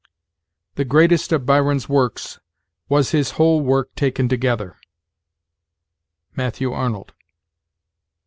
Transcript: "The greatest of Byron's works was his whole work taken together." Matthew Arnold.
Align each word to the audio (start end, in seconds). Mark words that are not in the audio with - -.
"The 0.77 0.83
greatest 0.83 1.31
of 1.31 1.45
Byron's 1.45 1.87
works 1.87 2.39
was 2.89 3.11
his 3.11 3.33
whole 3.37 3.61
work 3.61 3.93
taken 3.93 4.27
together." 4.27 4.77
Matthew 6.35 6.71
Arnold. 6.71 7.13